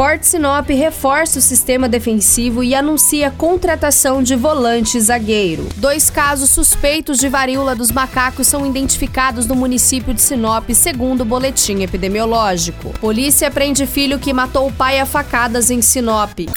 Sport 0.00 0.22
Sinop 0.22 0.70
reforça 0.70 1.38
o 1.38 1.42
sistema 1.42 1.86
defensivo 1.86 2.64
e 2.64 2.74
anuncia 2.74 3.30
contratação 3.30 4.22
de 4.22 4.34
volante 4.34 4.98
zagueiro. 4.98 5.68
Dois 5.76 6.08
casos 6.08 6.48
suspeitos 6.48 7.18
de 7.18 7.28
varíola 7.28 7.76
dos 7.76 7.90
macacos 7.90 8.46
são 8.46 8.64
identificados 8.64 9.46
no 9.46 9.54
município 9.54 10.14
de 10.14 10.22
Sinop, 10.22 10.70
segundo 10.70 11.20
o 11.20 11.24
boletim 11.26 11.82
epidemiológico. 11.82 12.94
Polícia 12.98 13.50
prende 13.50 13.86
filho 13.86 14.18
que 14.18 14.32
matou 14.32 14.68
o 14.68 14.72
pai 14.72 14.98
a 14.98 15.04
facadas 15.04 15.70
em 15.70 15.82
Sinop. 15.82 16.48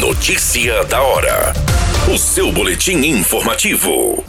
Notícia 0.00 0.82
da 0.84 1.02
hora. 1.02 1.52
O 2.10 2.16
seu 2.16 2.50
boletim 2.50 2.96
informativo. 3.04 4.24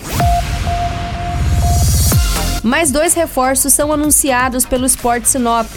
Mais 2.61 2.91
dois 2.91 3.13
reforços 3.13 3.71
são 3.71 3.93
anunciados 3.93 4.65
pelo 4.65 4.85
Sport 4.85 5.23
Sinop. 5.23 5.69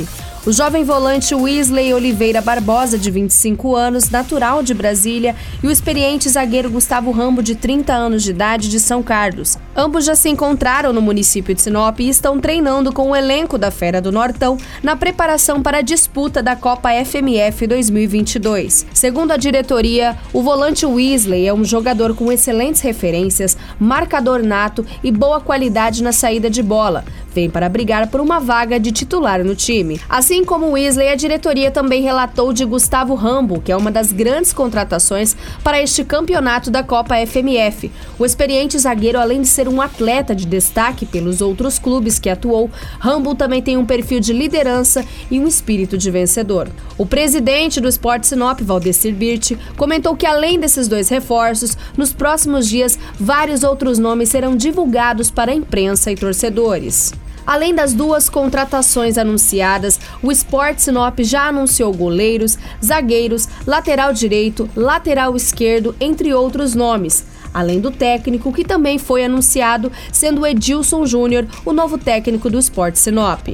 O 0.47 0.53
jovem 0.53 0.85
volante 0.85 1.35
Weasley 1.35 1.95
Oliveira 1.95 2.43
Barbosa, 2.43 2.99
de 2.99 3.11
25 3.11 3.75
anos, 3.75 4.11
natural 4.11 4.63
de 4.63 4.75
Brasília, 4.75 5.35
e 5.63 5.67
o 5.67 5.71
experiente 5.71 6.29
zagueiro 6.29 6.69
Gustavo 6.69 7.11
Rambo, 7.13 7.43
de 7.43 7.55
30 7.55 7.95
anos 7.95 8.23
de 8.23 8.31
idade, 8.31 8.69
de 8.69 8.79
São 8.79 9.03
Carlos. 9.03 9.57
Ambos 9.75 10.05
já 10.05 10.15
se 10.15 10.29
encontraram 10.29 10.93
no 10.93 11.01
município 11.01 11.55
de 11.55 11.63
Sinop 11.63 11.99
e 11.99 12.11
estão 12.11 12.39
treinando 12.39 12.93
com 12.93 13.11
o 13.11 13.17
elenco 13.17 13.57
da 13.57 13.71
Fera 13.71 14.03
do 14.03 14.13
Nortão 14.13 14.59
na 14.83 14.95
preparação 14.95 15.63
para 15.63 15.79
a 15.79 15.83
disputa 15.83 16.43
da 16.43 16.55
Copa 16.55 16.91
FMF 16.93 17.67
2022. 17.67 18.85
Segundo 18.93 19.31
a 19.31 19.39
diretoria, 19.39 20.15
o 20.31 20.43
volante 20.43 20.85
Weasley 20.85 21.49
é 21.49 21.55
um 21.55 21.65
jogador 21.65 22.15
com 22.15 22.31
excelentes 22.31 22.83
referências, 22.83 23.57
marcador 23.81 24.43
nato 24.43 24.85
e 25.03 25.11
boa 25.11 25.41
qualidade 25.41 26.03
na 26.03 26.13
saída 26.13 26.51
de 26.51 26.63
bola. 26.63 27.03
Vem 27.35 27.51
para 27.51 27.69
brigar 27.69 28.07
por 28.07 28.21
uma 28.21 28.39
vaga 28.39 28.79
de 28.79 28.93
titular 28.93 29.43
no 29.43 29.57
time. 29.57 30.01
Assim 30.09 30.45
como 30.45 30.71
Weasley, 30.71 31.09
a 31.09 31.17
diretoria 31.17 31.69
também 31.69 32.01
relatou 32.01 32.53
de 32.53 32.65
Gustavo 32.65 33.17
Rambo, 33.17 33.61
que 33.61 33.73
é 33.73 33.77
uma 33.77 33.91
das 33.91 34.13
grandes 34.13 34.53
contratações 34.53 35.37
para 35.65 35.83
este 35.83 36.05
campeonato 36.05 36.71
da 36.71 36.85
Copa 36.85 37.17
FMF. 37.27 37.91
O 38.21 38.25
experiente 38.25 38.79
zagueiro, 38.79 39.19
além 39.19 39.41
de 39.43 39.49
ser 39.49 39.67
um 39.67 39.83
atleta 39.83 40.33
de 40.33 40.47
destaque 40.47 41.05
pelos 41.05 41.41
outros 41.41 41.77
clubes 41.77 42.21
que 42.21 42.31
atuou, 42.31 42.71
Rambo 43.01 43.35
também 43.35 43.61
tem 43.61 43.77
um 43.77 43.85
perfil 43.85 44.21
de 44.21 44.33
liderança 44.33 45.05
e 45.29 45.41
um 45.41 45.49
espírito 45.49 45.99
de 45.99 46.13
vencedor. 46.13 46.69
O 46.97 47.05
presidente 47.05 47.81
do 47.81 47.89
Sport 47.89 48.23
Sinop, 48.23 48.61
Valdecir 48.61 49.13
Birch, 49.13 49.59
comentou 49.77 50.15
que 50.15 50.25
além 50.25 50.61
desses 50.61 50.87
dois 50.87 51.09
reforços, 51.09 51.77
nos 51.97 52.13
próximos 52.13 52.69
dias 52.69 52.97
vários 53.19 53.65
outros 53.65 53.99
nomes 53.99 54.29
serão 54.29 54.57
divulgados 54.57 55.33
para 55.33 55.51
a 55.51 55.55
imprensa 55.55 56.13
e 56.13 56.15
torcedores. 56.15 57.13
Além 57.47 57.75
das 57.75 57.93
duas 57.93 58.29
contratações 58.29 59.19
anunciadas, 59.19 60.01
o 60.23 60.33
Sport 60.33 60.79
Sinop 60.79 61.19
já 61.21 61.49
anunciou 61.49 61.93
goleiros, 61.93 62.59
zagueiros, 62.83 63.49
lateral 63.67 64.13
direito, 64.13 64.69
lateral 64.75 65.37
esquerdo, 65.37 65.95
entre 66.01 66.33
outros 66.33 66.75
nomes. 66.75 67.25
Além 67.53 67.81
do 67.81 67.91
técnico, 67.91 68.53
que 68.53 68.65
também 68.65 68.99
foi 68.99 69.25
anunciado, 69.25 69.93
sendo 70.13 70.47
Edilson 70.47 71.07
Júnior 71.07 71.47
o 71.65 71.73
novo 71.73 71.97
técnico 71.99 72.51
do 72.51 72.59
Sport 72.59 72.97
Sinop. 72.97 73.47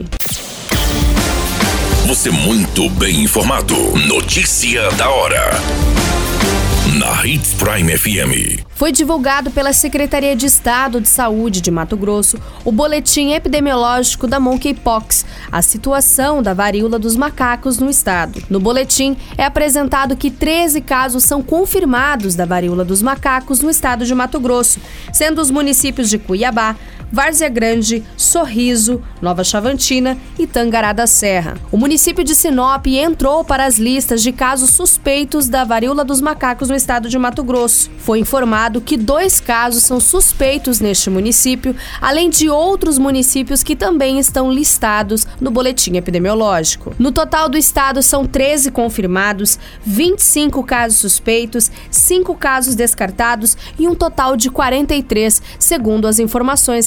Você 2.06 2.30
muito 2.30 2.88
bem 2.90 3.22
informado. 3.22 3.74
Notícia 4.06 4.90
da 4.92 5.10
hora 5.10 5.50
na 6.98 7.24
Hits 7.24 7.54
Prime 7.54 7.96
FM. 7.96 8.64
Foi 8.74 8.90
divulgado 8.90 9.50
pela 9.50 9.72
Secretaria 9.72 10.34
de 10.34 10.46
Estado 10.46 11.00
de 11.00 11.08
Saúde 11.08 11.60
de 11.60 11.70
Mato 11.70 11.96
Grosso 11.96 12.38
o 12.64 12.72
boletim 12.72 13.32
epidemiológico 13.32 14.26
da 14.26 14.40
monkeypox, 14.40 15.24
a 15.52 15.62
situação 15.62 16.42
da 16.42 16.52
varíola 16.52 16.98
dos 16.98 17.14
macacos 17.14 17.78
no 17.78 17.88
estado. 17.88 18.42
No 18.50 18.58
boletim 18.58 19.16
é 19.38 19.44
apresentado 19.44 20.16
que 20.16 20.30
13 20.30 20.80
casos 20.80 21.22
são 21.22 21.42
confirmados 21.42 22.34
da 22.34 22.44
varíola 22.44 22.84
dos 22.84 23.02
macacos 23.02 23.60
no 23.60 23.70
estado 23.70 24.04
de 24.04 24.14
Mato 24.14 24.40
Grosso, 24.40 24.80
sendo 25.12 25.40
os 25.40 25.50
municípios 25.50 26.10
de 26.10 26.18
Cuiabá, 26.18 26.74
Várzea 27.12 27.48
Grande, 27.48 28.04
Sorriso, 28.16 29.02
Nova 29.20 29.42
Chavantina 29.42 30.16
e 30.38 30.46
Tangará 30.46 30.92
da 30.92 31.06
Serra. 31.06 31.58
O 31.72 31.76
município 31.76 32.22
de 32.22 32.34
Sinop 32.34 32.86
entrou 32.86 33.44
para 33.44 33.64
as 33.64 33.78
listas 33.78 34.22
de 34.22 34.30
casos 34.30 34.70
suspeitos 34.70 35.48
da 35.48 35.64
varíola 35.64 36.04
dos 36.04 36.20
macacos 36.20 36.68
no 36.68 36.76
estado 36.76 37.08
de 37.08 37.18
Mato 37.18 37.42
Grosso. 37.42 37.90
Foi 37.98 38.20
informado 38.20 38.80
que 38.80 38.96
dois 38.96 39.40
casos 39.40 39.82
são 39.82 39.98
suspeitos 39.98 40.78
neste 40.78 41.10
município, 41.10 41.74
além 42.00 42.30
de 42.30 42.48
outros 42.48 42.96
municípios 42.96 43.62
que 43.62 43.74
também 43.74 44.18
estão 44.18 44.52
listados 44.52 45.26
no 45.40 45.50
boletim 45.50 45.96
epidemiológico. 45.96 46.94
No 46.98 47.10
total 47.10 47.48
do 47.48 47.58
estado 47.58 48.02
são 48.02 48.24
13 48.24 48.70
confirmados, 48.70 49.58
25 49.84 50.62
casos 50.62 50.98
suspeitos, 50.98 51.70
5 51.90 52.34
casos 52.36 52.74
descartados 52.74 53.56
e 53.78 53.88
um 53.88 53.94
total 53.94 54.36
de 54.36 54.48
43, 54.50 55.42
segundo 55.58 56.06
as 56.06 56.18
informações 56.18 56.86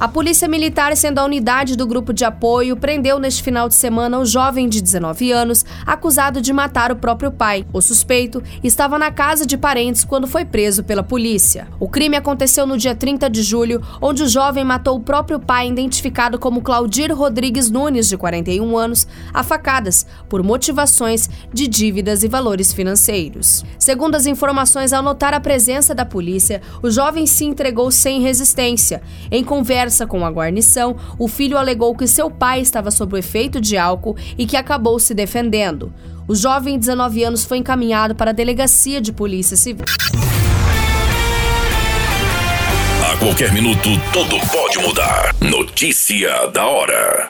A 0.00 0.08
Polícia 0.08 0.48
Militar, 0.48 0.96
sendo 0.96 1.18
a 1.18 1.24
unidade 1.26 1.76
do 1.76 1.86
grupo 1.86 2.10
de 2.14 2.24
apoio, 2.24 2.74
prendeu 2.74 3.18
neste 3.18 3.42
final 3.42 3.68
de 3.68 3.74
semana 3.74 4.18
o 4.18 4.24
jovem 4.24 4.66
de 4.66 4.80
19 4.80 5.30
anos, 5.30 5.62
acusado 5.84 6.40
de 6.40 6.54
matar 6.54 6.90
o 6.90 6.96
próprio 6.96 7.30
pai. 7.30 7.66
O 7.70 7.82
suspeito 7.82 8.42
estava 8.64 8.98
na 8.98 9.10
casa 9.10 9.44
de 9.44 9.58
parentes 9.58 10.02
quando 10.02 10.26
foi 10.26 10.46
preso 10.46 10.82
pela 10.82 11.02
polícia. 11.02 11.68
O 11.78 11.86
crime 11.86 12.16
aconteceu 12.16 12.66
no 12.66 12.78
dia 12.78 12.94
30 12.94 13.28
de 13.28 13.42
julho, 13.42 13.82
onde 14.00 14.22
o 14.22 14.28
jovem 14.28 14.64
matou 14.64 14.96
o 14.96 15.02
próprio 15.02 15.38
pai, 15.38 15.68
identificado 15.68 16.38
como 16.38 16.62
Claudir 16.62 17.14
Rodrigues 17.14 17.70
Nunes, 17.70 18.08
de 18.08 18.16
41 18.16 18.78
anos, 18.78 19.06
a 19.34 19.42
facadas, 19.42 20.06
por 20.30 20.42
motivações 20.42 21.28
de 21.52 21.68
dívidas 21.68 22.22
e 22.22 22.28
valores 22.28 22.72
financeiros. 22.72 23.66
Segundo 23.78 24.14
as 24.14 24.24
informações, 24.24 24.94
ao 24.94 25.02
notar 25.02 25.34
a 25.34 25.40
presença 25.40 25.94
da 25.94 26.06
polícia, 26.06 26.62
o 26.82 26.90
jovem 26.90 27.26
se 27.26 27.44
entregou 27.44 27.90
sem 27.90 28.22
resistência. 28.22 29.02
Em 29.30 29.44
conversa, 29.44 29.89
conversa 29.90 30.06
com 30.06 30.24
a 30.24 30.30
guarnição, 30.30 30.96
o 31.18 31.26
filho 31.26 31.58
alegou 31.58 31.96
que 31.96 32.06
seu 32.06 32.30
pai 32.30 32.60
estava 32.60 32.90
sob 32.92 33.14
o 33.14 33.18
efeito 33.18 33.60
de 33.60 33.76
álcool 33.76 34.16
e 34.38 34.46
que 34.46 34.56
acabou 34.56 35.00
se 35.00 35.12
defendendo. 35.12 35.92
O 36.28 36.34
jovem 36.34 36.74
de 36.74 36.80
19 36.86 37.24
anos 37.24 37.44
foi 37.44 37.58
encaminhado 37.58 38.14
para 38.14 38.30
a 38.30 38.32
delegacia 38.32 39.00
de 39.00 39.12
polícia 39.12 39.56
civil. 39.56 39.84
A 43.04 43.16
qualquer 43.16 43.52
minuto, 43.52 43.88
tudo 44.12 44.38
pode 44.52 44.78
mudar. 44.78 45.34
Notícia 45.40 46.46
da 46.52 46.66
hora. 46.66 47.28